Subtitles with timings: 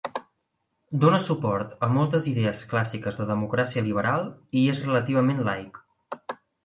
[1.01, 4.25] Dona suport a moltes idees clàssiques de democràcia liberal
[4.63, 5.79] i és relativament laic.